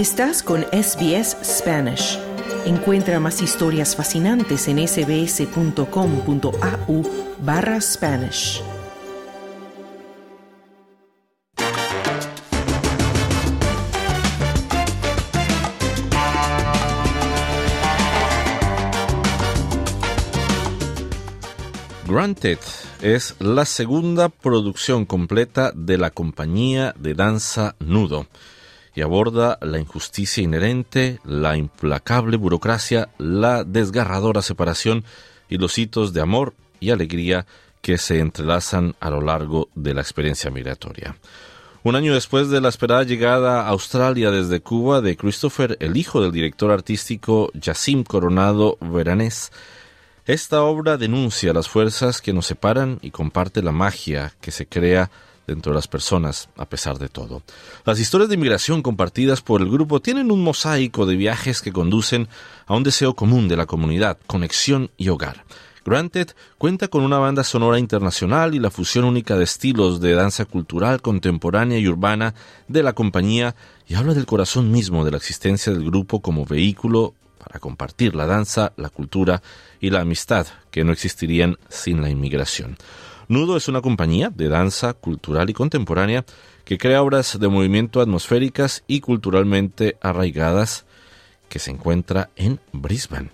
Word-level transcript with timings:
Estás 0.00 0.42
con 0.42 0.62
SBS 0.72 1.36
Spanish. 1.44 2.18
Encuentra 2.64 3.20
más 3.20 3.42
historias 3.42 3.94
fascinantes 3.94 4.66
en 4.66 4.78
sbs.com.au 4.88 5.82
barra 7.42 7.78
Spanish. 7.82 8.62
Granted 22.08 22.58
es 23.02 23.36
la 23.38 23.66
segunda 23.66 24.30
producción 24.30 25.04
completa 25.04 25.72
de 25.74 25.98
la 25.98 26.10
compañía 26.10 26.94
de 26.98 27.12
danza 27.12 27.76
Nudo 27.80 28.26
y 28.94 29.02
aborda 29.02 29.58
la 29.60 29.78
injusticia 29.78 30.42
inherente, 30.42 31.20
la 31.24 31.56
implacable 31.56 32.36
burocracia, 32.36 33.08
la 33.18 33.64
desgarradora 33.64 34.42
separación 34.42 35.04
y 35.48 35.58
los 35.58 35.78
hitos 35.78 36.12
de 36.12 36.20
amor 36.20 36.54
y 36.80 36.90
alegría 36.90 37.46
que 37.82 37.98
se 37.98 38.18
entrelazan 38.18 38.94
a 39.00 39.10
lo 39.10 39.20
largo 39.20 39.68
de 39.74 39.94
la 39.94 40.00
experiencia 40.00 40.50
migratoria. 40.50 41.16
Un 41.82 41.96
año 41.96 42.12
después 42.12 42.50
de 42.50 42.60
la 42.60 42.68
esperada 42.68 43.04
llegada 43.04 43.62
a 43.62 43.68
Australia 43.68 44.30
desde 44.30 44.60
Cuba 44.60 45.00
de 45.00 45.16
Christopher, 45.16 45.78
el 45.80 45.96
hijo 45.96 46.20
del 46.20 46.30
director 46.30 46.70
artístico 46.70 47.50
Yacim 47.54 48.04
Coronado 48.04 48.76
Veranés, 48.80 49.50
esta 50.26 50.62
obra 50.62 50.98
denuncia 50.98 51.54
las 51.54 51.68
fuerzas 51.68 52.20
que 52.20 52.34
nos 52.34 52.46
separan 52.46 52.98
y 53.00 53.10
comparte 53.10 53.62
la 53.62 53.72
magia 53.72 54.34
que 54.42 54.50
se 54.50 54.66
crea 54.66 55.10
dentro 55.50 55.72
de 55.72 55.76
las 55.76 55.88
personas, 55.88 56.48
a 56.56 56.64
pesar 56.64 56.98
de 56.98 57.08
todo. 57.08 57.42
Las 57.84 57.98
historias 57.98 58.28
de 58.28 58.36
inmigración 58.36 58.82
compartidas 58.82 59.42
por 59.42 59.60
el 59.60 59.68
grupo 59.68 60.00
tienen 60.00 60.30
un 60.30 60.44
mosaico 60.44 61.06
de 61.06 61.16
viajes 61.16 61.60
que 61.60 61.72
conducen 61.72 62.28
a 62.66 62.76
un 62.76 62.84
deseo 62.84 63.14
común 63.14 63.48
de 63.48 63.56
la 63.56 63.66
comunidad, 63.66 64.16
conexión 64.28 64.90
y 64.96 65.08
hogar. 65.08 65.44
Granted 65.84 66.28
cuenta 66.56 66.86
con 66.86 67.02
una 67.02 67.18
banda 67.18 67.42
sonora 67.42 67.80
internacional 67.80 68.54
y 68.54 68.60
la 68.60 68.70
fusión 68.70 69.04
única 69.04 69.36
de 69.36 69.44
estilos 69.44 70.00
de 70.00 70.14
danza 70.14 70.44
cultural, 70.44 71.02
contemporánea 71.02 71.78
y 71.78 71.88
urbana 71.88 72.34
de 72.68 72.84
la 72.84 72.92
compañía 72.92 73.56
y 73.88 73.94
habla 73.94 74.14
del 74.14 74.26
corazón 74.26 74.70
mismo 74.70 75.04
de 75.04 75.10
la 75.10 75.16
existencia 75.16 75.72
del 75.72 75.84
grupo 75.84 76.20
como 76.20 76.44
vehículo 76.44 77.14
para 77.38 77.58
compartir 77.58 78.14
la 78.14 78.26
danza, 78.26 78.72
la 78.76 78.90
cultura 78.90 79.42
y 79.80 79.90
la 79.90 80.02
amistad 80.02 80.46
que 80.70 80.84
no 80.84 80.92
existirían 80.92 81.56
sin 81.68 82.02
la 82.02 82.10
inmigración. 82.10 82.76
Nudo 83.30 83.56
es 83.56 83.68
una 83.68 83.80
compañía 83.80 84.32
de 84.34 84.48
danza 84.48 84.92
cultural 84.92 85.48
y 85.50 85.52
contemporánea 85.52 86.24
que 86.64 86.78
crea 86.78 87.00
obras 87.00 87.38
de 87.38 87.46
movimiento 87.46 88.00
atmosféricas 88.00 88.82
y 88.88 88.98
culturalmente 88.98 89.96
arraigadas 90.02 90.84
que 91.48 91.60
se 91.60 91.70
encuentra 91.70 92.30
en 92.34 92.58
Brisbane. 92.72 93.30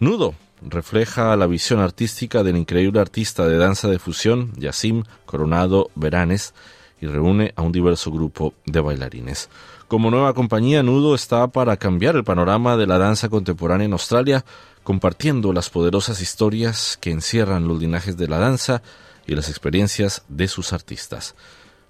Nudo 0.00 0.34
refleja 0.62 1.36
la 1.36 1.46
visión 1.46 1.78
artística 1.78 2.42
del 2.42 2.56
increíble 2.56 2.98
artista 2.98 3.46
de 3.46 3.56
danza 3.56 3.86
de 3.86 4.00
fusión, 4.00 4.52
Yacim 4.56 5.04
Coronado 5.26 5.92
Veranes, 5.94 6.52
y 7.00 7.06
reúne 7.06 7.52
a 7.54 7.62
un 7.62 7.70
diverso 7.70 8.10
grupo 8.10 8.52
de 8.64 8.80
bailarines. 8.80 9.48
Como 9.86 10.10
nueva 10.10 10.34
compañía, 10.34 10.82
Nudo 10.82 11.14
está 11.14 11.46
para 11.46 11.76
cambiar 11.76 12.16
el 12.16 12.24
panorama 12.24 12.76
de 12.76 12.88
la 12.88 12.98
danza 12.98 13.28
contemporánea 13.28 13.84
en 13.84 13.92
Australia, 13.92 14.44
compartiendo 14.82 15.52
las 15.52 15.70
poderosas 15.70 16.20
historias 16.20 16.98
que 17.00 17.12
encierran 17.12 17.68
los 17.68 17.78
linajes 17.78 18.16
de 18.16 18.26
la 18.26 18.38
danza, 18.38 18.82
y 19.26 19.34
las 19.34 19.48
experiencias 19.48 20.24
de 20.28 20.48
sus 20.48 20.72
artistas. 20.72 21.34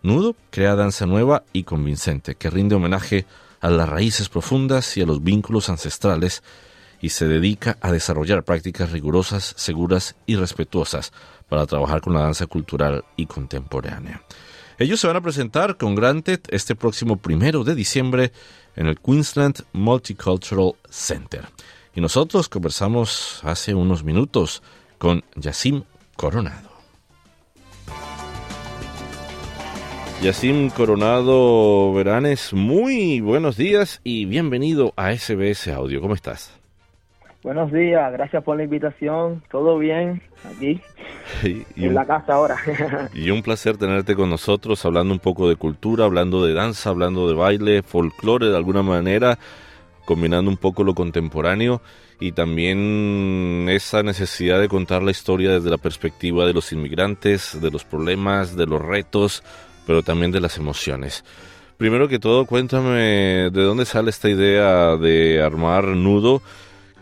Nudo 0.02 0.36
crea 0.50 0.76
danza 0.76 1.06
nueva 1.06 1.44
y 1.52 1.64
convincente 1.64 2.34
que 2.34 2.50
rinde 2.50 2.74
homenaje 2.74 3.26
a 3.60 3.70
las 3.70 3.88
raíces 3.88 4.28
profundas 4.28 4.96
y 4.96 5.02
a 5.02 5.06
los 5.06 5.22
vínculos 5.22 5.68
ancestrales 5.68 6.42
y 7.00 7.10
se 7.10 7.26
dedica 7.26 7.76
a 7.80 7.92
desarrollar 7.92 8.44
prácticas 8.44 8.92
rigurosas, 8.92 9.54
seguras 9.56 10.16
y 10.26 10.36
respetuosas 10.36 11.12
para 11.48 11.66
trabajar 11.66 12.00
con 12.00 12.14
la 12.14 12.20
danza 12.20 12.46
cultural 12.46 13.04
y 13.16 13.26
contemporánea. 13.26 14.22
Ellos 14.78 15.00
se 15.00 15.06
van 15.06 15.16
a 15.16 15.22
presentar 15.22 15.76
con 15.76 15.94
Granted 15.94 16.40
este 16.48 16.74
próximo 16.74 17.16
primero 17.16 17.64
de 17.64 17.74
diciembre 17.74 18.32
en 18.76 18.86
el 18.86 19.00
Queensland 19.00 19.64
Multicultural 19.72 20.74
Center. 20.90 21.46
Y 21.94 22.00
nosotros 22.00 22.48
conversamos 22.48 23.40
hace 23.42 23.74
unos 23.74 24.04
minutos 24.04 24.62
con 24.98 25.24
Yacim 25.34 25.84
Coronado. 26.16 26.75
Yacim 30.26 30.70
Coronado 30.70 31.92
Veranes, 31.94 32.52
muy 32.52 33.20
buenos 33.20 33.56
días 33.56 34.00
y 34.02 34.24
bienvenido 34.24 34.92
a 34.96 35.12
SBS 35.12 35.68
Audio. 35.68 36.00
¿Cómo 36.00 36.14
estás? 36.14 36.52
Buenos 37.44 37.70
días, 37.70 38.12
gracias 38.12 38.42
por 38.42 38.56
la 38.56 38.64
invitación. 38.64 39.44
¿Todo 39.52 39.78
bien 39.78 40.20
aquí? 40.52 40.80
en 41.44 41.94
la 41.94 42.04
casa 42.04 42.34
ahora. 42.34 42.56
y 43.14 43.30
un 43.30 43.40
placer 43.40 43.76
tenerte 43.76 44.16
con 44.16 44.28
nosotros, 44.28 44.84
hablando 44.84 45.14
un 45.14 45.20
poco 45.20 45.48
de 45.48 45.54
cultura, 45.54 46.06
hablando 46.06 46.44
de 46.44 46.54
danza, 46.54 46.90
hablando 46.90 47.28
de 47.28 47.34
baile, 47.34 47.82
folclore 47.84 48.48
de 48.48 48.56
alguna 48.56 48.82
manera, 48.82 49.38
combinando 50.06 50.50
un 50.50 50.56
poco 50.56 50.82
lo 50.82 50.96
contemporáneo 50.96 51.82
y 52.18 52.32
también 52.32 53.68
esa 53.70 54.02
necesidad 54.02 54.58
de 54.60 54.66
contar 54.66 55.04
la 55.04 55.12
historia 55.12 55.52
desde 55.52 55.70
la 55.70 55.78
perspectiva 55.78 56.46
de 56.46 56.52
los 56.52 56.72
inmigrantes, 56.72 57.60
de 57.60 57.70
los 57.70 57.84
problemas, 57.84 58.56
de 58.56 58.66
los 58.66 58.82
retos, 58.82 59.44
pero 59.86 60.02
también 60.02 60.32
de 60.32 60.40
las 60.40 60.58
emociones. 60.58 61.24
Primero 61.76 62.08
que 62.08 62.18
todo, 62.18 62.46
cuéntame 62.46 63.50
de 63.50 63.62
dónde 63.62 63.84
sale 63.84 64.10
esta 64.10 64.28
idea 64.28 64.96
de 64.96 65.42
armar 65.42 65.84
nudo 65.88 66.42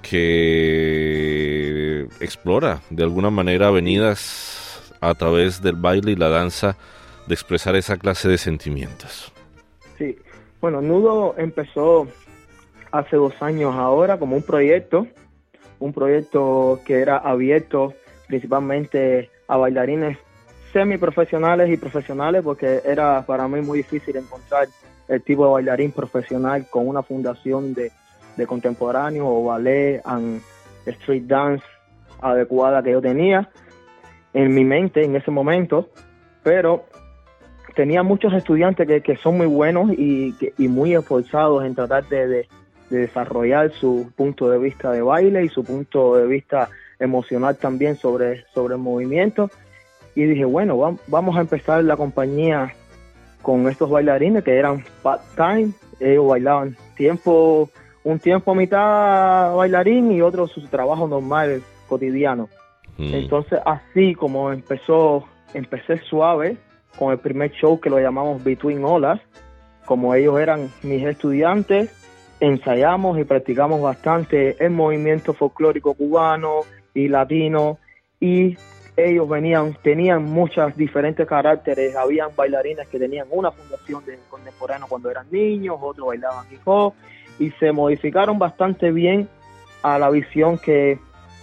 que 0.02 2.06
explora 2.20 2.80
de 2.90 3.02
alguna 3.02 3.30
manera 3.30 3.68
avenidas 3.68 4.92
a 5.00 5.14
través 5.14 5.62
del 5.62 5.76
baile 5.76 6.12
y 6.12 6.16
la 6.16 6.28
danza 6.28 6.76
de 7.26 7.34
expresar 7.34 7.76
esa 7.76 7.96
clase 7.96 8.28
de 8.28 8.38
sentimientos. 8.38 9.32
Sí, 9.98 10.16
bueno, 10.60 10.80
Nudo 10.80 11.34
empezó 11.38 12.08
hace 12.90 13.16
dos 13.16 13.34
años 13.40 13.74
ahora 13.74 14.18
como 14.18 14.36
un 14.36 14.42
proyecto, 14.42 15.06
un 15.78 15.92
proyecto 15.92 16.80
que 16.84 17.00
era 17.00 17.18
abierto 17.18 17.94
principalmente 18.28 19.30
a 19.48 19.56
bailarines 19.56 20.18
semiprofesionales 20.74 21.70
y 21.70 21.76
profesionales 21.76 22.42
porque 22.42 22.82
era 22.84 23.24
para 23.24 23.46
mí 23.46 23.60
muy 23.60 23.78
difícil 23.78 24.16
encontrar 24.16 24.66
el 25.06 25.22
tipo 25.22 25.46
de 25.46 25.52
bailarín 25.52 25.92
profesional 25.92 26.66
con 26.68 26.88
una 26.88 27.02
fundación 27.02 27.72
de, 27.74 27.92
de 28.36 28.46
contemporáneo 28.46 29.26
o 29.26 29.44
ballet 29.44 30.02
and 30.04 30.42
street 30.84 31.22
dance 31.26 31.64
adecuada 32.20 32.82
que 32.82 32.90
yo 32.90 33.00
tenía 33.00 33.48
en 34.32 34.52
mi 34.52 34.64
mente 34.64 35.04
en 35.04 35.14
ese 35.14 35.30
momento, 35.30 35.90
pero 36.42 36.86
tenía 37.76 38.02
muchos 38.02 38.32
estudiantes 38.32 38.88
que, 38.88 39.00
que 39.00 39.16
son 39.16 39.36
muy 39.36 39.46
buenos 39.46 39.92
y, 39.92 40.34
y, 40.58 40.66
muy 40.66 40.94
esforzados 40.94 41.64
en 41.64 41.76
tratar 41.76 42.08
de, 42.08 42.26
de, 42.26 42.48
desarrollar 42.90 43.70
su 43.70 44.10
punto 44.16 44.50
de 44.50 44.58
vista 44.58 44.90
de 44.90 45.02
baile 45.02 45.44
y 45.44 45.48
su 45.48 45.62
punto 45.62 46.16
de 46.16 46.26
vista 46.26 46.68
emocional 46.98 47.56
también 47.56 47.96
sobre, 47.96 48.44
sobre 48.52 48.74
el 48.74 48.80
movimiento 48.80 49.50
y 50.14 50.24
dije, 50.24 50.44
bueno, 50.44 50.98
vamos 51.08 51.36
a 51.36 51.40
empezar 51.40 51.82
la 51.84 51.96
compañía 51.96 52.72
con 53.42 53.68
estos 53.68 53.90
bailarines 53.90 54.42
que 54.44 54.56
eran 54.56 54.84
part-time, 55.02 55.72
ellos 56.00 56.26
bailaban 56.26 56.76
tiempo, 56.96 57.68
un 58.02 58.18
tiempo 58.18 58.52
a 58.52 58.54
mitad 58.54 59.54
bailarín 59.54 60.12
y 60.12 60.22
otro 60.22 60.46
su 60.46 60.62
trabajo 60.68 61.06
normal, 61.06 61.62
cotidiano. 61.88 62.48
Mm. 62.96 63.14
Entonces 63.14 63.60
así 63.66 64.14
como 64.14 64.52
empezó, 64.52 65.24
empecé 65.52 65.98
suave 65.98 66.56
con 66.98 67.12
el 67.12 67.18
primer 67.18 67.50
show 67.52 67.80
que 67.80 67.90
lo 67.90 67.98
llamamos 67.98 68.42
Between 68.42 68.84
Olas, 68.84 69.20
como 69.84 70.14
ellos 70.14 70.38
eran 70.40 70.70
mis 70.82 71.04
estudiantes, 71.04 71.90
ensayamos 72.40 73.18
y 73.18 73.24
practicamos 73.24 73.82
bastante 73.82 74.56
el 74.64 74.70
movimiento 74.70 75.34
folclórico 75.34 75.94
cubano 75.94 76.60
y 76.94 77.08
latino 77.08 77.78
y 78.20 78.56
ellos 78.96 79.28
venían, 79.28 79.76
tenían 79.82 80.24
muchos 80.24 80.76
diferentes 80.76 81.26
caracteres, 81.26 81.96
habían 81.96 82.30
bailarines 82.36 82.86
que 82.88 82.98
tenían 82.98 83.26
una 83.30 83.50
fundación 83.50 84.04
de 84.04 84.18
contemporáneo 84.28 84.86
cuando 84.88 85.10
eran 85.10 85.26
niños, 85.30 85.76
otros 85.80 86.08
bailaban 86.08 86.46
hip 86.50 86.60
hop, 86.64 86.94
y 87.38 87.50
se 87.52 87.72
modificaron 87.72 88.38
bastante 88.38 88.92
bien 88.92 89.28
a 89.82 89.98
la 89.98 90.10
visión 90.10 90.58
que, 90.58 90.98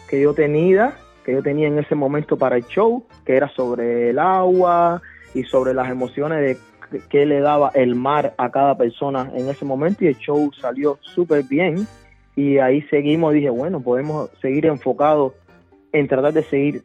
que 0.07 0.21
yo 0.21 0.33
tenía, 0.33 0.93
que 1.25 1.33
yo 1.33 1.43
tenía 1.43 1.67
en 1.67 1.77
ese 1.77 1.95
momento 1.95 2.37
para 2.37 2.55
el 2.55 2.65
show, 2.67 3.05
que 3.25 3.35
era 3.35 3.49
sobre 3.49 4.09
el 4.09 4.19
agua 4.19 5.01
y 5.33 5.43
sobre 5.43 5.73
las 5.73 5.89
emociones 5.89 6.39
de 6.39 6.57
que 7.09 7.25
le 7.25 7.39
daba 7.39 7.71
el 7.73 7.95
mar 7.95 8.33
a 8.37 8.49
cada 8.51 8.77
persona 8.77 9.31
en 9.33 9.47
ese 9.47 9.63
momento 9.63 10.03
y 10.03 10.07
el 10.07 10.17
show 10.17 10.51
salió 10.53 10.99
súper 11.01 11.43
bien. 11.43 11.87
Y 12.35 12.57
ahí 12.57 12.81
seguimos, 12.83 13.33
dije, 13.33 13.49
bueno, 13.49 13.81
podemos 13.81 14.29
seguir 14.41 14.65
enfocados 14.65 15.33
en 15.93 16.07
tratar 16.07 16.33
de 16.33 16.43
seguir 16.43 16.83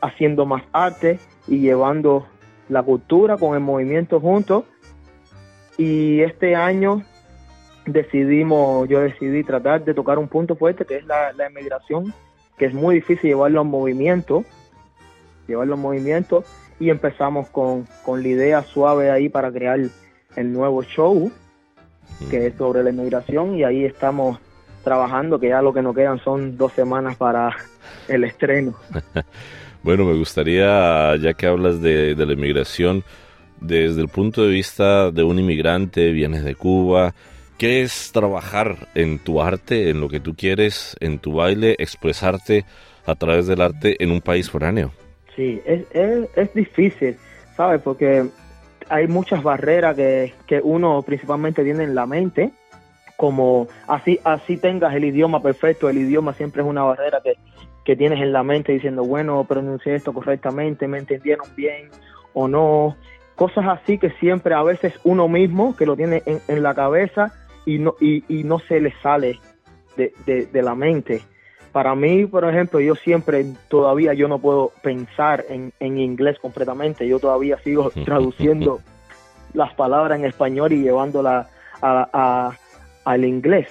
haciendo 0.00 0.46
más 0.46 0.62
arte 0.72 1.18
y 1.46 1.58
llevando 1.58 2.26
la 2.68 2.82
cultura 2.82 3.36
con 3.36 3.54
el 3.54 3.60
movimiento 3.60 4.20
juntos. 4.20 4.64
Y 5.76 6.20
este 6.20 6.54
año 6.56 7.02
decidimos, 7.86 8.88
yo 8.88 9.00
decidí 9.00 9.44
tratar 9.44 9.84
de 9.84 9.94
tocar 9.94 10.18
un 10.18 10.28
punto 10.28 10.56
fuerte 10.56 10.84
que 10.84 10.96
es 10.96 11.06
la, 11.06 11.32
la 11.32 11.46
emigración, 11.46 12.12
que 12.56 12.66
es 12.66 12.74
muy 12.74 12.96
difícil 12.96 13.30
llevarlo 13.30 13.62
en 13.62 13.68
movimiento, 13.68 14.44
llevarlo 15.46 15.74
en 15.74 15.80
movimiento, 15.80 16.44
y 16.80 16.90
empezamos 16.90 17.48
con, 17.48 17.86
con 18.04 18.22
la 18.22 18.28
idea 18.28 18.62
suave 18.62 19.10
ahí 19.10 19.28
para 19.28 19.50
crear 19.50 19.80
el 20.36 20.52
nuevo 20.52 20.82
show, 20.82 21.30
que 22.30 22.46
es 22.46 22.54
sobre 22.54 22.82
la 22.82 22.90
emigración, 22.90 23.54
y 23.56 23.64
ahí 23.64 23.84
estamos 23.84 24.38
trabajando, 24.82 25.38
que 25.38 25.48
ya 25.48 25.62
lo 25.62 25.72
que 25.72 25.82
nos 25.82 25.94
quedan 25.94 26.18
son 26.20 26.56
dos 26.56 26.72
semanas 26.72 27.16
para 27.16 27.54
el 28.08 28.24
estreno. 28.24 28.74
bueno, 29.82 30.04
me 30.04 30.14
gustaría, 30.14 31.16
ya 31.16 31.34
que 31.34 31.46
hablas 31.46 31.80
de, 31.80 32.14
de 32.14 32.26
la 32.26 32.32
inmigración, 32.32 33.04
desde 33.60 34.00
el 34.00 34.08
punto 34.08 34.42
de 34.42 34.48
vista 34.48 35.10
de 35.10 35.22
un 35.22 35.38
inmigrante, 35.38 36.12
vienes 36.12 36.44
de 36.44 36.54
Cuba, 36.54 37.14
¿qué 37.58 37.82
es 37.82 38.12
trabajar 38.12 38.88
en 38.94 39.18
tu 39.18 39.42
arte, 39.42 39.90
en 39.90 40.00
lo 40.00 40.08
que 40.08 40.20
tú 40.20 40.34
quieres, 40.34 40.96
en 41.00 41.18
tu 41.18 41.34
baile, 41.34 41.74
expresarte 41.78 42.64
a 43.06 43.14
través 43.14 43.46
del 43.46 43.60
arte 43.60 44.02
en 44.02 44.10
un 44.10 44.20
país 44.20 44.50
foráneo? 44.50 44.92
Sí, 45.34 45.60
es, 45.64 45.84
es, 45.92 46.28
es 46.36 46.54
difícil, 46.54 47.16
¿sabes? 47.56 47.80
Porque 47.82 48.26
hay 48.88 49.06
muchas 49.06 49.42
barreras 49.42 49.96
que, 49.96 50.34
que 50.46 50.60
uno 50.62 51.02
principalmente 51.02 51.64
tiene 51.64 51.84
en 51.84 51.94
la 51.94 52.06
mente 52.06 52.50
como 53.18 53.66
así 53.88 54.20
así 54.22 54.56
tengas 54.58 54.94
el 54.94 55.04
idioma 55.04 55.42
perfecto, 55.42 55.88
el 55.88 55.98
idioma 55.98 56.34
siempre 56.34 56.62
es 56.62 56.68
una 56.68 56.84
barrera 56.84 57.20
que, 57.20 57.34
que 57.84 57.96
tienes 57.96 58.20
en 58.20 58.32
la 58.32 58.44
mente 58.44 58.70
diciendo, 58.70 59.02
bueno, 59.02 59.42
pronuncié 59.42 59.96
esto 59.96 60.12
correctamente, 60.12 60.86
me 60.86 60.98
entendieron 60.98 61.48
bien 61.56 61.88
o 62.32 62.46
no, 62.46 62.96
cosas 63.34 63.64
así 63.66 63.98
que 63.98 64.10
siempre 64.20 64.54
a 64.54 64.62
veces 64.62 64.94
uno 65.02 65.26
mismo 65.26 65.74
que 65.74 65.84
lo 65.84 65.96
tiene 65.96 66.22
en, 66.26 66.40
en 66.46 66.62
la 66.62 66.76
cabeza 66.76 67.32
y 67.66 67.80
no, 67.80 67.96
y, 68.00 68.22
y, 68.28 68.44
no 68.44 68.60
se 68.60 68.80
le 68.80 68.92
sale 69.02 69.40
de, 69.96 70.12
de, 70.24 70.46
de, 70.46 70.62
la 70.62 70.76
mente. 70.76 71.20
Para 71.72 71.96
mí, 71.96 72.24
por 72.24 72.44
ejemplo, 72.48 72.78
yo 72.78 72.94
siempre, 72.94 73.44
todavía 73.66 74.14
yo 74.14 74.28
no 74.28 74.38
puedo 74.38 74.70
pensar 74.80 75.44
en, 75.48 75.72
en 75.80 75.98
inglés 75.98 76.38
completamente, 76.38 77.08
yo 77.08 77.18
todavía 77.18 77.58
sigo 77.64 77.90
traduciendo 78.04 78.78
las 79.54 79.74
palabras 79.74 80.20
en 80.20 80.24
español 80.24 80.72
y 80.72 80.82
llevándolas 80.82 81.48
a, 81.82 82.08
a 82.12 82.52
al 83.08 83.24
inglés. 83.24 83.68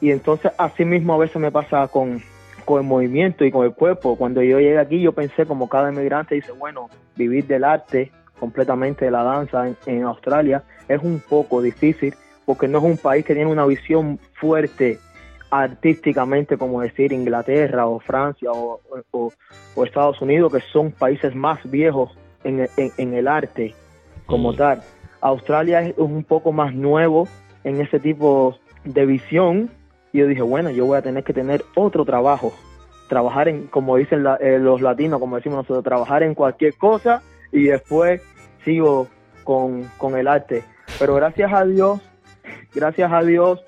Y 0.00 0.10
entonces 0.10 0.50
así 0.56 0.84
mismo 0.84 1.12
a 1.12 1.18
veces 1.18 1.36
me 1.36 1.52
pasa 1.52 1.88
con, 1.88 2.22
con 2.64 2.80
el 2.80 2.86
movimiento 2.86 3.44
y 3.44 3.50
con 3.50 3.66
el 3.66 3.74
cuerpo. 3.74 4.16
Cuando 4.16 4.42
yo 4.42 4.58
llegué 4.58 4.78
aquí 4.78 5.00
yo 5.00 5.12
pensé 5.12 5.44
como 5.44 5.68
cada 5.68 5.92
inmigrante 5.92 6.34
dice, 6.34 6.52
bueno, 6.52 6.88
vivir 7.16 7.46
del 7.46 7.64
arte 7.64 8.10
completamente 8.38 9.04
de 9.04 9.10
la 9.10 9.22
danza 9.22 9.68
en, 9.68 9.76
en, 9.86 10.04
Australia 10.04 10.62
es 10.88 11.02
un 11.02 11.20
poco 11.20 11.60
difícil 11.60 12.14
porque 12.46 12.66
no 12.66 12.78
es 12.78 12.84
un 12.84 12.96
país 12.96 13.24
que 13.26 13.34
tiene 13.34 13.50
una 13.50 13.66
visión 13.66 14.18
fuerte 14.34 14.98
artísticamente 15.50 16.56
como 16.56 16.80
decir 16.80 17.12
Inglaterra 17.12 17.86
o 17.86 17.98
Francia 18.00 18.50
o, 18.52 18.80
o, 19.10 19.32
o 19.74 19.84
Estados 19.84 20.20
Unidos 20.20 20.52
que 20.52 20.60
son 20.72 20.92
países 20.92 21.34
más 21.34 21.58
viejos 21.70 22.16
en, 22.44 22.68
en, 22.76 22.90
en 22.96 23.14
el 23.14 23.28
arte 23.28 23.74
como 24.26 24.52
mm. 24.52 24.56
tal. 24.56 24.82
Australia 25.20 25.82
es 25.82 25.94
un 25.98 26.24
poco 26.24 26.52
más 26.52 26.74
nuevo 26.74 27.26
en 27.66 27.80
ese 27.80 27.98
tipo 27.98 28.56
de 28.84 29.04
visión 29.06 29.70
y 30.12 30.18
yo 30.18 30.28
dije, 30.28 30.42
bueno, 30.42 30.70
yo 30.70 30.86
voy 30.86 30.96
a 30.96 31.02
tener 31.02 31.24
que 31.24 31.32
tener 31.32 31.64
otro 31.74 32.04
trabajo, 32.04 32.54
trabajar 33.08 33.48
en, 33.48 33.66
como 33.66 33.96
dicen 33.96 34.22
la, 34.22 34.36
eh, 34.36 34.60
los 34.60 34.80
latinos, 34.80 35.18
como 35.18 35.34
decimos 35.34 35.58
nosotros, 35.58 35.82
trabajar 35.82 36.22
en 36.22 36.34
cualquier 36.34 36.74
cosa 36.74 37.22
y 37.50 37.64
después 37.64 38.22
sigo 38.64 39.08
con, 39.42 39.82
con 39.98 40.16
el 40.16 40.28
arte. 40.28 40.62
Pero 41.00 41.16
gracias 41.16 41.52
a 41.52 41.64
Dios, 41.64 42.00
gracias 42.72 43.12
a 43.12 43.22
Dios, 43.22 43.64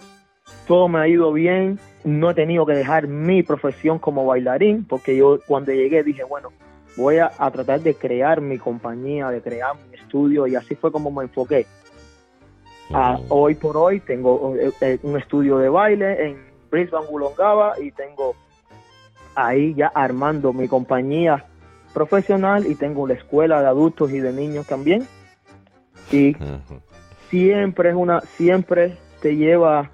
todo 0.69 0.87
me 0.87 1.01
ha 1.01 1.09
ido 1.09 1.33
bien, 1.33 1.81
no 2.05 2.31
he 2.31 2.35
tenido 2.35 2.65
que 2.67 2.75
dejar 2.75 3.09
mi 3.09 3.43
profesión 3.43 3.99
como 3.99 4.25
bailarín, 4.25 4.85
porque 4.85 5.17
yo 5.17 5.41
cuando 5.45 5.73
llegué 5.73 6.05
dije, 6.05 6.23
bueno, 6.23 6.51
voy 6.97 7.19
a, 7.19 7.33
a 7.37 7.51
tratar 7.51 7.81
de 7.81 7.95
crear 7.95 8.41
mi 8.41 8.59
compañía, 8.59 9.29
de 9.31 9.43
crear 9.43 9.75
mi 9.91 9.97
estudio 9.97 10.47
y 10.47 10.55
así 10.55 10.77
fue 10.77 10.93
como 10.93 11.11
me 11.11 11.25
enfoqué. 11.25 11.67
Uh, 12.91 13.23
hoy 13.29 13.55
por 13.55 13.77
hoy 13.77 14.01
tengo 14.01 14.55
eh, 14.57 14.99
un 15.03 15.19
estudio 15.19 15.59
de 15.59 15.69
baile 15.69 16.27
en 16.27 16.39
Brisbane, 16.71 17.07
Wollongaba 17.07 17.79
y 17.79 17.91
tengo 17.93 18.35
ahí 19.35 19.75
ya 19.75 19.89
armando 19.89 20.55
mi 20.55 20.69
compañía 20.69 21.45
profesional 21.93 22.67
y 22.67 22.75
tengo 22.75 23.07
la 23.07 23.15
escuela 23.15 23.61
de 23.61 23.67
adultos 23.67 24.11
y 24.11 24.21
de 24.21 24.33
niños 24.33 24.67
también. 24.67 25.07
Y 26.11 26.35
siempre 27.29 27.91
es 27.91 27.95
una, 27.95 28.21
siempre 28.21 28.97
te 29.21 29.37
lleva 29.37 29.91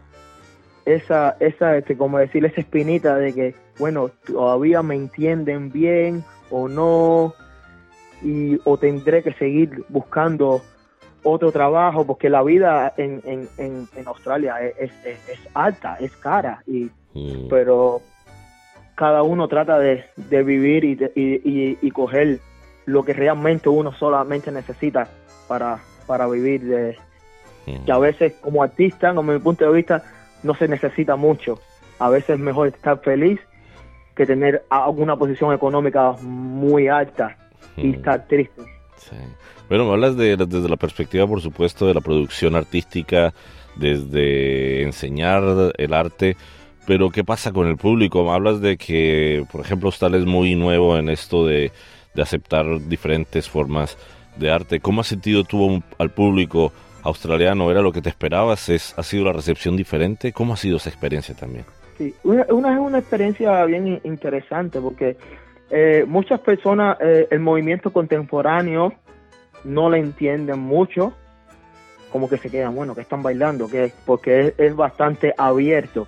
esa, 0.84 1.36
esa, 1.40 1.76
este, 1.76 1.96
como 1.96 2.18
decir, 2.18 2.44
esa 2.44 2.60
espinita 2.60 3.16
de 3.16 3.34
que, 3.34 3.54
bueno, 3.78 4.10
todavía 4.24 4.82
me 4.82 4.94
entienden 4.94 5.72
bien 5.72 6.24
o 6.50 6.68
no, 6.68 7.34
y, 8.22 8.60
o 8.64 8.76
tendré 8.78 9.22
que 9.22 9.32
seguir 9.34 9.84
buscando 9.88 10.62
otro 11.24 11.50
trabajo, 11.50 12.06
porque 12.06 12.30
la 12.30 12.42
vida 12.42 12.92
en, 12.96 13.20
en, 13.24 13.48
en, 13.58 13.88
en 13.96 14.06
Australia 14.06 14.60
es, 14.60 14.92
es, 15.04 15.28
es, 15.28 15.40
alta, 15.54 15.96
es 15.98 16.14
cara, 16.16 16.62
y, 16.66 16.90
mm. 17.14 17.48
pero 17.48 18.02
cada 18.94 19.22
uno 19.22 19.48
trata 19.48 19.78
de, 19.78 20.04
de 20.16 20.42
vivir 20.42 20.84
y, 20.84 20.94
de, 20.94 21.12
y, 21.14 21.78
y, 21.80 21.90
coger 21.90 22.38
lo 22.86 23.02
que 23.02 23.12
realmente 23.12 23.68
uno 23.68 23.92
solamente 23.92 24.52
necesita 24.52 25.08
para, 25.48 25.80
para 26.06 26.28
vivir. 26.28 26.64
De, 26.64 26.96
mm. 27.66 27.84
Que 27.84 27.92
a 27.92 27.98
veces 27.98 28.34
como 28.40 28.62
artista, 28.62 29.14
como 29.14 29.32
mi 29.32 29.40
punto 29.40 29.64
de 29.64 29.72
vista, 29.72 30.04
no 30.42 30.54
se 30.54 30.68
necesita 30.68 31.16
mucho. 31.16 31.58
A 31.98 32.08
veces 32.10 32.30
es 32.30 32.38
mejor 32.38 32.68
estar 32.68 33.00
feliz 33.00 33.40
que 34.14 34.26
tener 34.26 34.64
alguna 34.68 35.16
posición 35.16 35.52
económica 35.52 36.12
muy 36.22 36.86
alta 36.88 37.36
y 37.76 37.88
mm. 37.88 37.94
estar 37.94 38.26
triste. 38.28 38.73
Sí. 38.96 39.16
Bueno, 39.68 39.86
me 39.86 39.92
hablas 39.92 40.16
de, 40.16 40.36
desde 40.36 40.68
la 40.68 40.76
perspectiva, 40.76 41.26
por 41.26 41.40
supuesto, 41.40 41.86
de 41.86 41.94
la 41.94 42.00
producción 42.00 42.54
artística, 42.54 43.32
desde 43.76 44.82
enseñar 44.82 45.72
el 45.76 45.94
arte, 45.94 46.36
pero 46.86 47.10
¿qué 47.10 47.24
pasa 47.24 47.52
con 47.52 47.66
el 47.66 47.76
público? 47.76 48.24
Me 48.24 48.30
hablas 48.30 48.60
de 48.60 48.76
que, 48.76 49.44
por 49.50 49.62
ejemplo, 49.62 49.88
usted 49.88 50.14
es 50.14 50.26
muy 50.26 50.54
nuevo 50.54 50.98
en 50.98 51.08
esto 51.08 51.46
de, 51.46 51.72
de 52.14 52.22
aceptar 52.22 52.66
diferentes 52.88 53.48
formas 53.48 53.96
de 54.36 54.50
arte. 54.50 54.80
¿Cómo 54.80 55.00
has 55.00 55.06
sentido 55.06 55.44
tú 55.44 55.82
al 55.98 56.10
público 56.10 56.72
australiano? 57.02 57.70
¿Era 57.70 57.82
lo 57.82 57.92
que 57.92 58.02
te 58.02 58.08
esperabas? 58.08 58.68
¿Es, 58.68 58.94
¿Ha 58.98 59.02
sido 59.02 59.24
la 59.24 59.32
recepción 59.32 59.76
diferente? 59.76 60.32
¿Cómo 60.32 60.54
ha 60.54 60.56
sido 60.56 60.76
esa 60.76 60.90
experiencia 60.90 61.34
también? 61.34 61.64
Sí, 61.98 62.14
una, 62.24 62.44
una, 62.50 62.80
una 62.80 62.98
experiencia 62.98 63.64
bien 63.64 64.00
interesante 64.04 64.80
porque 64.80 65.16
eh, 65.76 66.04
muchas 66.06 66.38
personas, 66.38 66.96
eh, 67.00 67.26
el 67.32 67.40
movimiento 67.40 67.92
contemporáneo 67.92 68.92
no 69.64 69.90
le 69.90 69.98
entienden 69.98 70.60
mucho, 70.60 71.12
como 72.12 72.28
que 72.28 72.36
se 72.36 72.48
quedan, 72.48 72.76
bueno, 72.76 72.94
que 72.94 73.00
están 73.00 73.24
bailando, 73.24 73.66
que 73.66 73.90
porque 74.06 74.40
es, 74.40 74.54
es, 74.56 74.76
bastante 74.76 75.34
abierto, 75.36 76.06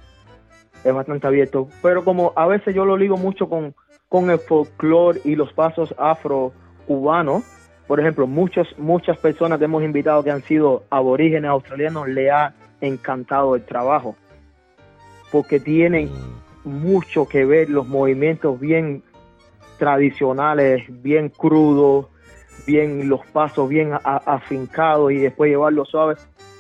es 0.85 0.95
bastante 0.95 1.27
abierto, 1.27 1.69
pero 1.83 2.05
como 2.05 2.33
a 2.37 2.47
veces 2.47 2.77
yo 2.77 2.85
lo 2.85 2.97
ligo 2.97 3.17
mucho 3.17 3.49
con, 3.49 3.75
con 4.09 4.31
el 4.31 4.39
folclore 4.39 5.21
y 5.25 5.35
los 5.35 5.53
pasos 5.53 5.93
afro-cubanos, 5.99 7.43
por 7.89 7.99
ejemplo, 7.99 8.29
muchos, 8.29 8.69
muchas 8.79 9.19
personas 9.19 9.59
que 9.59 9.65
hemos 9.65 9.83
invitado 9.83 10.23
que 10.23 10.31
han 10.31 10.43
sido 10.43 10.85
aborígenes 10.91 11.51
australianos 11.51 12.07
le 12.07 12.31
ha 12.31 12.55
encantado 12.81 13.57
el 13.57 13.65
trabajo, 13.65 14.15
porque 15.33 15.59
tienen 15.59 16.09
mucho 16.63 17.27
que 17.27 17.45
ver 17.45 17.69
los 17.69 17.89
movimientos 17.89 18.61
bien 18.61 19.03
tradicionales, 19.79 20.85
bien 21.03 21.29
crudos, 21.29 22.07
bien 22.67 23.09
los 23.09 23.25
pasos 23.27 23.69
bien 23.69 23.93
afincados 24.03 25.13
y 25.13 25.19
después 25.19 25.51
llevarlo 25.51 25.85
suave, 25.85 26.17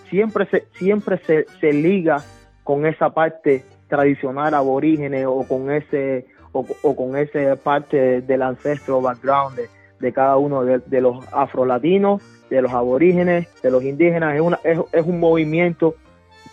siempre 0.08 0.46
se, 0.46 0.66
siempre 0.74 1.18
se, 1.26 1.46
se 1.60 1.72
liga 1.72 2.22
con 2.64 2.86
esa 2.86 3.10
parte 3.10 3.64
tradicional 3.88 4.54
aborígene 4.54 5.26
o 5.26 5.46
con 5.46 5.70
ese 5.70 6.26
o, 6.52 6.96
con 6.96 7.16
esa 7.16 7.56
parte 7.56 8.22
del 8.22 8.40
ancestro 8.40 9.02
background 9.02 9.56
de, 9.56 9.68
de 10.00 10.12
cada 10.12 10.38
uno 10.38 10.64
de, 10.64 10.78
de, 10.78 11.00
los 11.02 11.22
afrolatinos, 11.32 12.22
de 12.48 12.62
los 12.62 12.72
aborígenes, 12.72 13.46
de 13.62 13.70
los 13.70 13.82
indígenas. 13.82 14.34
Es, 14.34 14.40
una, 14.40 14.58
es, 14.64 14.78
es 14.92 15.04
un 15.04 15.20
movimiento 15.20 15.96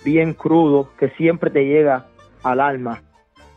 bien 0.04 0.34
crudo 0.34 0.90
que 0.98 1.10
siempre 1.12 1.50
te 1.50 1.66
llega 1.66 2.08
al 2.44 2.60
alma. 2.60 3.02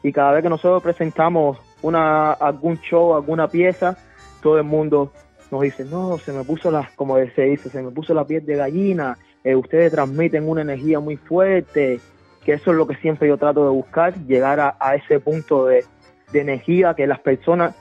Y 0.04 0.12
cada 0.12 0.32
vez 0.32 0.44
que 0.44 0.48
nosotros 0.48 0.84
presentamos 0.84 1.58
una, 1.83 2.33
algún 2.33 2.78
show, 2.80 3.14
alguna 3.14 3.49
pieza, 3.49 3.97
todo 4.42 4.59
el 4.59 4.64
mundo 4.64 5.12
nos 5.50 5.62
dice, 5.62 5.85
no, 5.85 6.18
se 6.18 6.33
me 6.33 6.45
puso 6.45 6.71
la, 6.71 6.90
como 6.97 7.16
se 7.16 7.42
dice, 7.42 7.68
se 7.68 7.83
me 7.83 7.90
puso 7.90 8.14
la 8.14 8.25
piel 8.25 8.45
de 8.45 8.56
gallina, 8.56 9.16
eh, 9.45 9.54
ustedes 9.54 9.92
transmiten 9.92 10.49
una 10.49 10.62
energía 10.62 10.99
muy 10.99 11.16
fuerte, 11.16 12.00
que 12.45 12.54
eso 12.54 12.71
es 12.71 12.76
lo 12.76 12.87
que 12.87 12.97
siempre 12.97 13.28
yo 13.28 13.37
trato 13.37 13.64
de 13.64 13.71
buscar, 13.71 14.14
llegar 14.26 14.61
a, 14.61 14.76
a 14.80 14.95
ese 14.97 15.21
punto 15.21 15.66
de, 15.66 15.85
de, 16.33 16.40
energía, 16.40 16.95
que 16.95 17.06
las 17.06 17.21
personas 17.21 17.75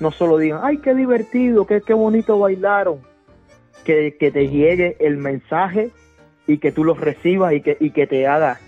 no 0.00 0.10
solo 0.10 0.38
digan, 0.38 0.60
ay, 0.62 0.78
qué 0.78 0.94
divertido, 0.94 1.66
qué, 1.66 1.80
qué 1.80 1.94
bonito 1.94 2.38
bailaron, 2.38 3.00
que, 3.84 4.16
que 4.18 4.30
te 4.30 4.48
llegue 4.48 4.96
el 4.98 5.16
mensaje 5.16 5.90
y 6.46 6.58
que 6.58 6.72
tú 6.72 6.84
los 6.84 7.00
recibas 7.00 7.52
y 7.52 7.60
que, 7.60 7.76
y 7.78 7.90
que 7.90 8.06
te 8.06 8.26
haga 8.26 8.58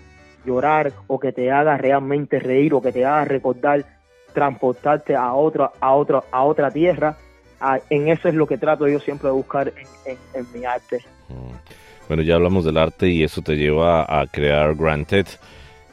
llorar 0.45 0.93
o 1.07 1.19
que 1.19 1.33
te 1.33 1.51
haga 1.51 1.77
realmente 1.77 2.39
reír 2.39 2.73
o 2.73 2.81
que 2.81 2.91
te 2.91 3.05
haga 3.05 3.25
recordar 3.25 3.85
transportarte 4.37 5.15
a 5.15 5.33
otra 5.33 5.71
a 5.79 5.95
otra 5.95 6.23
a 6.31 6.43
otra 6.43 6.69
tierra. 6.69 7.17
En 7.89 8.07
eso 8.07 8.29
es 8.29 8.35
lo 8.35 8.45
que 8.45 8.59
trato 8.59 8.87
yo 8.87 8.99
siempre 8.99 9.29
de 9.29 9.33
buscar 9.33 9.73
en, 10.05 10.45
mi 10.53 10.63
arte. 10.63 11.03
Mm. 11.27 12.07
bueno 12.07 12.21
ya 12.21 12.35
hablamos 12.35 12.63
del 12.63 12.77
arte 12.77 13.07
y 13.09 13.23
eso 13.23 13.41
te 13.41 13.55
lleva 13.55 14.03
a 14.03 14.27
crear 14.27 14.75
Granted 14.75 15.25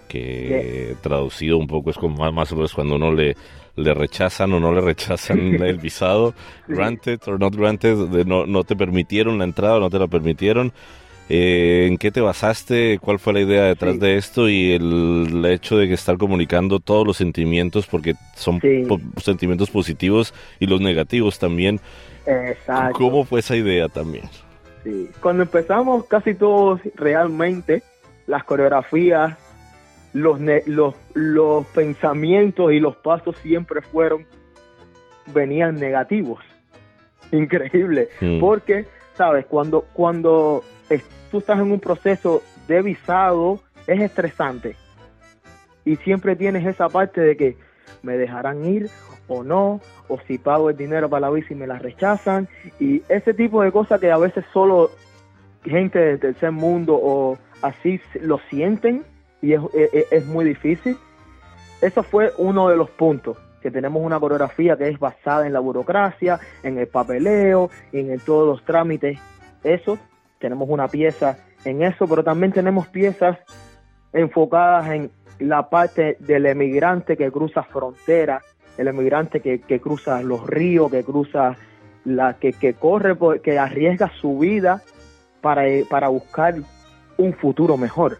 que 0.09 0.95
traducido 1.01 1.57
un 1.57 1.67
poco 1.67 1.89
es 1.89 1.97
como 1.97 2.19
más, 2.19 2.35
más 2.35 2.53
o 2.53 2.57
menos 2.57 2.75
cuando 2.75 2.97
uno 2.97 3.13
le 3.13 3.35
le 3.77 3.95
rechazan 3.95 4.53
o 4.53 4.61
no 4.61 4.73
le 4.73 4.83
rechazan 4.83 5.39
el 5.63 5.79
visado, 5.79 6.35
granted 6.69 7.21
or 7.27 7.41
not 7.41 7.57
granted, 7.57 7.97
no, 8.27 8.45
no 8.45 8.63
te 8.63 8.77
permitieron 8.77 9.39
la 9.39 9.45
entrada 9.45 9.77
o 9.77 9.81
no 9.81 9.89
te 9.89 9.99
la 9.99 10.07
permitieron. 10.07 10.71
Eh, 11.28 11.87
¿En 11.88 11.97
qué 11.97 12.11
te 12.11 12.21
basaste? 12.21 12.99
¿Cuál 13.00 13.19
fue 13.19 13.33
la 13.33 13.40
idea 13.40 13.64
detrás 13.64 13.99
de 13.99 14.16
esto? 14.16 14.49
Y 14.49 14.73
el, 14.73 15.45
hecho 15.47 15.78
de 15.78 15.88
que 15.88 15.95
estar 15.95 16.19
comunicando 16.19 16.81
todos 16.81 17.07
los 17.07 17.16
sentimientos, 17.16 17.87
porque 17.87 18.14
son 18.35 18.61
sentimientos 19.23 19.71
positivos 19.71 20.35
y 20.61 20.66
los 20.66 20.81
negativos 20.81 21.38
también. 21.38 21.81
Exacto. 22.26 22.99
¿Cómo 22.99 23.25
fue 23.25 23.40
esa 23.40 23.57
idea 23.57 23.88
también? 23.88 24.25
Sí, 24.83 25.09
cuando 25.21 25.45
empezamos 25.45 26.04
casi 26.07 26.35
todos 26.35 26.81
realmente, 26.95 27.83
las 28.26 28.45
coreografías, 28.45 29.37
los, 30.12 30.38
los, 30.66 30.95
los 31.14 31.66
pensamientos 31.69 32.73
y 32.73 32.81
los 32.81 32.97
pasos 32.97 33.37
siempre 33.38 33.81
fueron, 33.81 34.26
venían 35.33 35.76
negativos. 35.76 36.40
Increíble. 37.33 38.09
Mm. 38.21 38.40
Porque, 38.40 38.85
¿sabes? 39.16 39.47
Cuando, 39.47 39.87
cuando 39.95 40.62
tú 41.31 41.38
estás 41.38 41.59
en 41.59 41.73
un 41.73 41.81
proceso 41.81 42.43
de 42.69 42.83
visado, 42.83 43.61
es 43.87 44.00
estresante. 44.00 44.76
Y 45.85 45.97
siempre 45.97 46.37
tienes 46.37 46.67
esa 46.67 46.88
parte 46.88 47.21
de 47.21 47.37
que 47.37 47.57
me 48.03 48.17
dejarán 48.17 48.64
ir 48.64 48.88
o 49.29 49.43
no, 49.43 49.81
o 50.09 50.19
si 50.26 50.38
pago 50.38 50.71
el 50.71 50.76
dinero 50.76 51.09
para 51.09 51.31
la 51.31 51.38
y 51.38 51.55
me 51.55 51.67
la 51.67 51.79
rechazan, 51.79 52.49
y 52.79 53.03
ese 53.09 53.35
tipo 53.35 53.62
de 53.62 53.73
cosas 53.73 54.00
que 54.00 54.11
a 54.11 54.19
veces 54.19 54.45
solo 54.53 54.91
gente 55.64 55.99
del 55.99 56.21
tercer 56.21 56.53
mundo 56.53 56.99
o 57.03 57.38
así 57.62 58.00
lo 58.21 58.38
sienten 58.50 59.03
y 59.41 59.55
es, 59.55 59.61
es, 60.11 60.26
muy 60.26 60.45
difícil. 60.45 60.97
Eso 61.81 62.03
fue 62.03 62.33
uno 62.38 62.69
de 62.69 62.76
los 62.76 62.91
puntos 62.91 63.38
que 63.61 63.71
tenemos 63.71 64.03
una 64.03 64.21
coreografía 64.21 64.76
que 64.76 64.88
es 64.88 64.99
basada 64.99 65.47
en 65.47 65.53
la 65.53 65.61
burocracia, 65.61 66.38
en 66.62 66.79
el 66.79 66.87
papeleo, 66.87 67.71
en 67.93 68.19
todos 68.21 68.47
los 68.47 68.64
trámites. 68.64 69.19
Eso 69.62 69.99
tenemos 70.45 70.69
una 70.69 70.89
pieza 70.89 71.39
en 71.65 71.83
eso, 71.83 72.07
pero 72.07 72.23
también 72.23 72.53
tenemos 72.53 72.87
piezas 72.89 73.39
enfocadas 74.13 74.91
en 74.91 75.11
la 75.39 75.71
parte 75.71 76.19
del 76.21 76.45
emigrante 76.45 77.17
que 77.17 77.33
cruza 77.33 77.63
fronteras, 77.63 78.45
el 78.77 78.89
emigrante 78.89 79.41
que, 79.41 79.81
cruza 79.81 80.23
los 80.23 80.47
ríos, 80.47 80.91
que 80.91 81.03
cruza 81.03 81.57
la 82.05 82.35
que, 82.35 82.53
que 82.53 82.75
corre, 82.75 83.17
que 83.43 83.59
arriesga 83.59 84.13
su 84.21 84.39
vida 84.39 84.83
para, 85.41 85.63
para 85.89 86.09
buscar 86.09 86.57
un 87.17 87.33
futuro 87.33 87.79
mejor. 87.79 88.19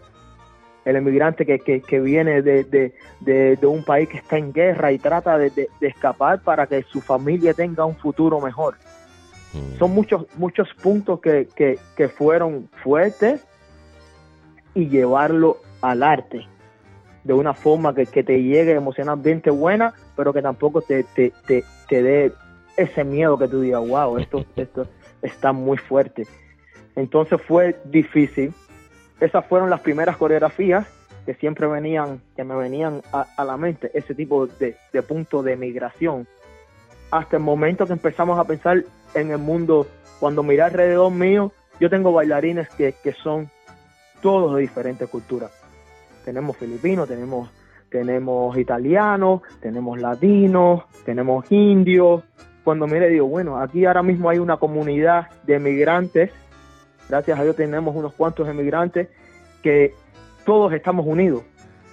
El 0.83 0.95
emigrante 0.95 1.45
que, 1.45 1.59
que, 1.59 1.99
viene 1.99 2.41
de, 2.41 2.63
de, 2.63 3.55
de, 3.55 3.67
un 3.67 3.83
país 3.83 4.09
que 4.09 4.17
está 4.17 4.39
en 4.39 4.51
guerra 4.51 4.91
y 4.91 4.97
trata 4.97 5.37
de, 5.37 5.69
escapar 5.79 6.41
para 6.41 6.65
que 6.65 6.81
su 6.81 7.01
familia 7.01 7.53
tenga 7.53 7.85
un 7.85 7.95
futuro 7.95 8.41
mejor. 8.41 8.77
Mm. 9.55 9.79
Son 9.79 9.91
muchos, 9.91 10.25
muchos 10.37 10.67
puntos 10.81 11.21
que, 11.21 11.47
que, 11.55 12.09
fueron 12.09 12.69
fuertes 12.83 13.45
y 14.73 14.87
llevarlo 14.89 15.57
al 15.81 16.03
arte 16.03 16.47
de 17.23 17.33
una 17.33 17.53
forma 17.53 17.95
que, 17.95 18.05
te 18.05 18.43
llegue 18.43 18.73
emocionalmente 18.73 19.49
buena, 19.49 19.93
pero 20.15 20.31
que 20.31 20.41
tampoco 20.41 20.81
te, 20.81 21.03
te, 21.03 21.33
te, 21.47 22.03
dé 22.03 22.31
ese 22.77 23.03
miedo 23.03 23.37
que 23.37 23.47
tú 23.47 23.61
digas, 23.61 23.87
wow, 23.87 24.17
esto, 24.17 24.45
esto 24.55 24.87
está 25.21 25.51
muy 25.51 25.77
fuerte. 25.77 26.27
Entonces 26.95 27.41
fue 27.41 27.79
difícil. 27.85 28.53
Esas 29.19 29.45
fueron 29.47 29.69
las 29.69 29.79
primeras 29.81 30.17
coreografías 30.17 30.85
que 31.25 31.33
siempre 31.33 31.65
venían, 31.67 32.21
que 32.35 32.43
me 32.43 32.55
venían 32.55 33.01
a, 33.11 33.43
la 33.43 33.57
mente, 33.57 33.89
ese 33.93 34.13
tipo 34.13 34.45
de, 34.45 34.75
de 34.93 35.01
punto 35.01 35.41
de 35.41 35.55
migración. 35.55 36.27
Hasta 37.09 37.37
el 37.37 37.43
momento 37.43 37.87
que 37.87 37.93
empezamos 37.93 38.37
a 38.37 38.43
pensar 38.43 38.83
en 39.15 39.31
el 39.31 39.39
mundo, 39.39 39.87
cuando 40.19 40.43
miré 40.43 40.61
alrededor 40.61 41.11
mío, 41.11 41.51
yo 41.79 41.89
tengo 41.89 42.11
bailarines 42.13 42.69
que, 42.69 42.93
son 43.23 43.49
todos 44.21 44.55
de 44.55 44.61
diferentes 44.61 45.09
culturas. 45.09 45.51
Tenemos 46.23 46.57
filipinos, 46.57 47.07
tenemos, 47.07 47.49
tenemos 47.89 48.57
italianos, 48.57 49.41
tenemos 49.61 49.99
latinos, 49.99 50.83
tenemos 51.05 51.51
indios. 51.51 52.23
Cuando 52.63 52.87
mire 52.87 53.09
digo, 53.09 53.27
bueno, 53.27 53.59
aquí 53.59 53.85
ahora 53.85 54.03
mismo 54.03 54.29
hay 54.29 54.39
una 54.39 54.57
comunidad 54.57 55.29
de 55.43 55.55
emigrantes, 55.55 56.31
gracias 57.07 57.39
a 57.39 57.43
Dios 57.43 57.55
tenemos 57.55 57.95
unos 57.95 58.13
cuantos 58.13 58.47
emigrantes 58.47 59.09
que 59.61 59.93
todos 60.45 60.73
estamos 60.73 61.05
unidos, 61.05 61.43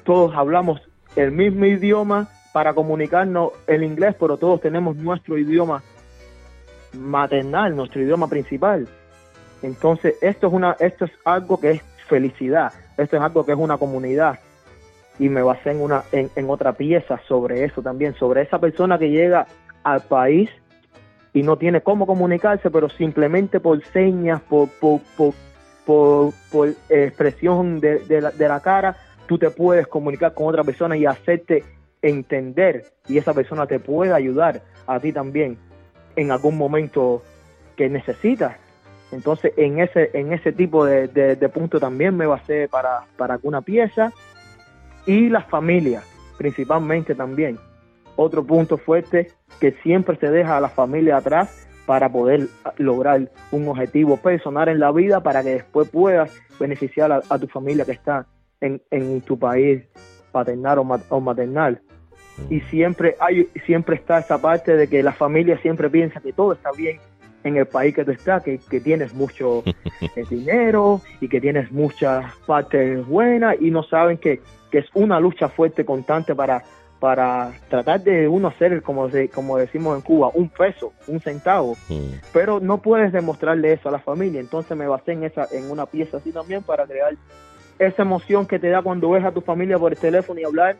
todos 0.04 0.34
hablamos 0.34 0.80
el 1.16 1.30
mismo 1.30 1.66
idioma 1.66 2.28
para 2.52 2.74
comunicarnos 2.74 3.52
el 3.66 3.82
inglés, 3.82 4.14
pero 4.18 4.36
todos 4.38 4.60
tenemos 4.60 4.96
nuestro 4.96 5.36
idioma 5.36 5.82
maternal, 6.92 7.74
nuestro 7.74 8.02
idioma 8.02 8.28
principal. 8.28 8.88
Entonces, 9.62 10.16
esto 10.20 10.48
es, 10.48 10.52
una, 10.52 10.76
esto 10.80 11.04
es 11.04 11.12
algo 11.24 11.58
que 11.60 11.70
es 11.72 11.82
felicidad, 12.08 12.72
esto 12.96 13.16
es 13.16 13.22
algo 13.22 13.46
que 13.46 13.52
es 13.52 13.58
una 13.58 13.78
comunidad. 13.78 14.38
Y 15.18 15.28
me 15.28 15.42
basé 15.42 15.70
en, 15.70 15.80
una, 15.80 16.02
en, 16.12 16.50
otra 16.50 16.72
pieza 16.72 17.20
sobre 17.28 17.64
eso 17.64 17.82
también, 17.82 18.14
sobre 18.14 18.42
esa 18.42 18.58
persona 18.58 18.98
que 18.98 19.10
llega 19.10 19.46
al 19.84 20.00
país 20.00 20.50
y 21.32 21.42
no 21.42 21.56
tiene 21.56 21.80
cómo 21.82 22.06
comunicarse, 22.06 22.70
pero 22.70 22.88
simplemente 22.88 23.60
por 23.60 23.82
señas, 23.92 24.40
por, 24.42 24.68
por, 24.80 25.00
por, 25.16 26.32
por, 26.50 26.68
expresión 26.88 27.78
de, 27.78 28.00
de, 28.00 28.20
la, 28.20 28.30
de 28.30 28.48
la 28.48 28.60
cara, 28.60 28.96
tú 29.26 29.38
te 29.38 29.50
puedes 29.50 29.86
comunicar 29.86 30.34
con 30.34 30.48
otra 30.48 30.64
persona 30.64 30.96
y 30.96 31.06
hacerte 31.06 31.64
entender 32.00 32.86
y 33.06 33.18
esa 33.18 33.32
persona 33.32 33.66
te 33.66 33.78
puede 33.78 34.12
ayudar 34.12 34.62
a 34.86 34.98
ti 34.98 35.12
también 35.12 35.56
en 36.16 36.30
algún 36.30 36.56
momento 36.56 37.22
que 37.76 37.88
necesitas. 37.88 38.56
Entonces, 39.10 39.52
en 39.56 39.80
ese, 39.80 40.10
en 40.14 40.32
ese 40.32 40.52
tipo 40.52 40.84
de, 40.84 41.08
de, 41.08 41.48
punto 41.48 41.78
también 41.78 42.16
me 42.16 42.26
basé 42.26 42.68
para, 42.68 43.04
para 43.16 43.34
alguna 43.34 43.60
pieza. 43.60 44.12
Y 45.04 45.28
las 45.28 45.46
familias, 45.46 46.04
principalmente 46.38 47.14
también. 47.14 47.58
Otro 48.16 48.44
punto 48.44 48.78
fuerte 48.78 49.32
que 49.60 49.72
siempre 49.82 50.16
se 50.16 50.30
deja 50.30 50.56
a 50.56 50.60
la 50.60 50.68
familia 50.68 51.18
atrás 51.18 51.68
para 51.86 52.10
poder 52.10 52.48
lograr 52.78 53.30
un 53.50 53.68
objetivo 53.68 54.16
personal 54.16 54.68
en 54.68 54.78
la 54.78 54.92
vida 54.92 55.20
para 55.20 55.42
que 55.42 55.50
después 55.50 55.88
puedas 55.88 56.30
beneficiar 56.58 57.12
a, 57.28 57.38
tu 57.38 57.48
familia 57.48 57.84
que 57.84 57.92
está 57.92 58.26
en, 58.60 58.80
en 58.90 59.20
tu 59.22 59.38
país 59.38 59.82
paternal 60.30 60.78
o 61.08 61.20
maternal 61.20 61.82
y 62.48 62.60
siempre 62.62 63.16
hay 63.20 63.48
siempre 63.66 63.96
está 63.96 64.18
esa 64.18 64.40
parte 64.40 64.76
de 64.76 64.88
que 64.88 65.02
la 65.02 65.12
familia 65.12 65.58
siempre 65.58 65.90
piensa 65.90 66.20
que 66.20 66.32
todo 66.32 66.52
está 66.52 66.70
bien 66.72 66.98
en 67.44 67.56
el 67.56 67.66
país 67.66 67.94
que 67.94 68.04
tú 68.04 68.12
estás, 68.12 68.42
que, 68.42 68.58
tienes 68.80 69.14
mucho 69.14 69.62
eh, 70.00 70.24
dinero 70.28 71.00
y 71.20 71.28
que 71.28 71.40
tienes 71.40 71.70
muchas 71.72 72.34
partes 72.46 73.04
buenas 73.06 73.56
y 73.60 73.70
no 73.70 73.82
saben 73.82 74.18
que, 74.18 74.40
es 74.72 74.86
una 74.94 75.20
lucha 75.20 75.50
fuerte 75.50 75.84
constante 75.84 76.34
para 76.34 76.62
para 76.98 77.52
tratar 77.68 78.00
de 78.00 78.28
uno 78.28 78.46
hacer, 78.46 78.80
como, 78.80 79.10
como 79.34 79.58
decimos 79.58 79.96
en 79.96 80.02
Cuba, 80.02 80.30
un 80.32 80.48
peso, 80.48 80.92
un 81.08 81.18
centavo, 81.18 81.76
pero 82.32 82.60
no 82.60 82.78
puedes 82.78 83.12
demostrarle 83.12 83.72
eso 83.72 83.88
a 83.88 83.92
la 83.92 83.98
familia. 83.98 84.38
Entonces 84.38 84.76
me 84.76 84.86
basé 84.86 85.12
en, 85.12 85.24
esa, 85.24 85.48
en 85.50 85.68
una 85.68 85.84
pieza 85.84 86.18
así 86.18 86.30
también 86.30 86.62
para 86.62 86.86
crear 86.86 87.16
esa 87.80 88.02
emoción 88.02 88.46
que 88.46 88.60
te 88.60 88.68
da 88.68 88.82
cuando 88.82 89.10
ves 89.10 89.24
a 89.24 89.32
tu 89.32 89.40
familia 89.40 89.80
por 89.80 89.90
el 89.92 89.98
teléfono 89.98 90.38
y 90.38 90.44
hablar 90.44 90.76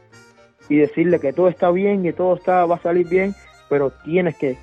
y 0.73 0.79
decirle 0.79 1.21
que 1.21 1.35
todo 1.35 1.49
está 1.49 1.71
bien 1.71 2.07
y 2.07 2.15
todo 2.15 2.35
está 2.35 2.65
va 2.65 2.77
a 2.77 2.83
salir 2.83 3.07
bien, 3.07 3.35
pero 3.69 3.91
tienes 3.91 4.39
que 4.39 4.57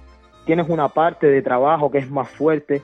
tienes 0.43 0.67
una 0.67 0.89
parte 0.89 1.27
de 1.27 1.43
trabajo 1.43 1.91
que 1.91 1.99
es 1.99 2.09
más 2.09 2.27
fuerte 2.27 2.81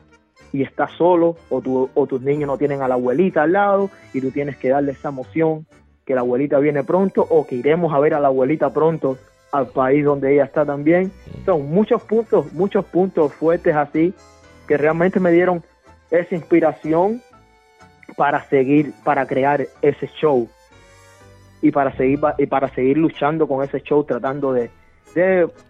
y 0.53 0.61
estás 0.61 0.91
solo 0.91 1.35
o, 1.49 1.59
tu, 1.59 1.89
o 1.95 2.05
tus 2.05 2.21
niños 2.21 2.45
no 2.45 2.59
tienen 2.59 2.83
a 2.83 2.87
la 2.87 2.93
abuelita 2.93 3.41
al 3.41 3.53
lado 3.53 3.89
y 4.13 4.21
tú 4.21 4.29
tienes 4.29 4.57
que 4.57 4.69
darle 4.69 4.91
esa 4.91 5.09
emoción 5.09 5.65
que 6.05 6.13
la 6.13 6.21
abuelita 6.21 6.59
viene 6.59 6.83
pronto 6.83 7.25
o 7.27 7.47
que 7.47 7.55
iremos 7.55 7.95
a 7.95 7.99
ver 7.99 8.13
a 8.13 8.19
la 8.19 8.27
abuelita 8.27 8.71
pronto 8.71 9.17
al 9.51 9.69
país 9.69 10.05
donde 10.05 10.33
ella 10.33 10.43
está 10.43 10.63
también. 10.63 11.11
Son 11.47 11.67
muchos 11.67 12.03
puntos, 12.03 12.53
muchos 12.53 12.85
puntos 12.85 13.33
fuertes 13.33 13.75
así 13.75 14.13
que 14.67 14.77
realmente 14.77 15.19
me 15.19 15.31
dieron 15.31 15.63
esa 16.11 16.35
inspiración 16.35 17.23
para 18.15 18.43
seguir, 18.43 18.93
para 19.03 19.25
crear 19.25 19.65
ese 19.81 20.07
show 20.21 20.47
y 21.61 21.71
para 21.71 21.95
seguir 21.95 22.19
y 22.37 22.45
para 22.45 22.67
seguir 22.69 22.97
luchando 22.97 23.47
con 23.47 23.63
ese 23.63 23.81
show 23.81 24.03
tratando 24.03 24.53
de, 24.53 24.69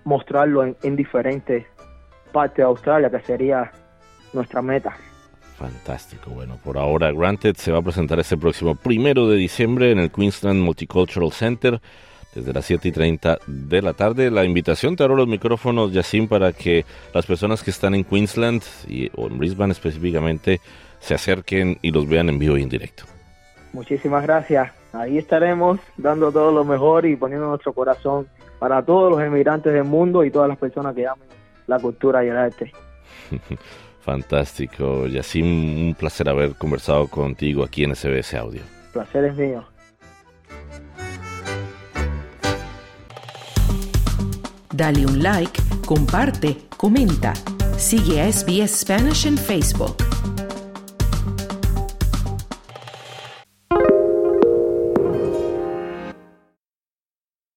mostrarlo 0.04 0.64
en, 0.64 0.96
diferentes 0.96 1.66
partes 2.32 2.58
de 2.58 2.64
Australia 2.64 3.10
que 3.10 3.20
sería 3.22 3.72
nuestra 4.34 4.62
meta. 4.62 4.96
Fantástico. 5.58 6.32
Bueno, 6.32 6.58
por 6.64 6.78
ahora 6.78 7.12
Granted 7.12 7.56
se 7.56 7.72
va 7.72 7.80
a 7.80 7.82
presentar 7.82 8.20
este 8.20 8.36
próximo 8.36 8.76
primero 8.76 9.30
de 9.30 9.38
diciembre 9.38 9.92
en 9.92 10.00
el 10.00 10.12
Queensland 10.12 10.62
Multicultural 10.62 11.32
Center 11.32 11.80
desde 12.36 12.52
las 12.52 12.66
7 12.66 12.90
y 12.90 12.92
30 12.92 13.38
de 13.48 13.82
la 13.82 13.94
tarde. 13.94 14.30
La 14.30 14.44
invitación, 14.44 14.96
te 14.96 15.04
abro 15.04 15.16
los 15.16 15.28
micrófonos, 15.28 15.94
Yacine, 15.94 16.28
para 16.28 16.52
que 16.52 16.86
las 17.14 17.26
personas 17.26 17.64
que 17.64 17.72
están 17.72 17.96
en 17.96 18.04
Queensland 18.04 18.62
y, 18.88 19.10
o 19.16 19.28
en 19.28 19.38
Brisbane 19.38 19.72
específicamente 19.72 20.60
se 21.00 21.14
acerquen 21.14 21.80
y 21.82 21.92
los 21.92 22.08
vean 22.08 22.30
en 22.30 22.38
vivo 22.38 22.58
y 22.58 22.64
en 22.64 22.70
directo. 22.70 23.06
Muchísimas 23.72 24.24
gracias. 24.24 24.85
Ahí 24.96 25.18
estaremos 25.18 25.80
dando 25.98 26.32
todo 26.32 26.52
lo 26.52 26.64
mejor 26.64 27.06
y 27.06 27.16
poniendo 27.16 27.48
nuestro 27.48 27.74
corazón 27.74 28.28
para 28.60 28.84
todos 28.84 29.12
los 29.12 29.22
emigrantes 29.22 29.74
del 29.74 29.84
mundo 29.84 30.24
y 30.24 30.32
todas 30.32 30.48
las 30.48 30.58
personas 30.58 30.96
que 30.96 31.06
amen 31.06 31.28
la 31.68 31.80
cultura 31.80 32.24
y 32.24 32.30
el 32.30 32.38
arte. 32.38 32.72
Fantástico. 34.02 35.08
Yacine, 35.08 35.88
un 35.88 35.96
placer 35.96 36.30
haber 36.30 36.56
conversado 36.56 37.08
contigo 37.08 37.64
aquí 37.64 37.84
en 37.84 37.96
SBS 37.96 38.36
Audio. 38.36 38.62
placer 38.94 39.26
es 39.26 39.36
mío. 39.36 39.66
Dale 44.72 45.06
un 45.06 45.24
like, 45.24 45.60
comparte, 45.86 46.58
comenta. 46.78 47.34
Sigue 47.78 48.22
a 48.22 48.32
SBS 48.32 48.82
Spanish 48.82 49.26
en 49.26 49.38
Facebook. 49.38 50.05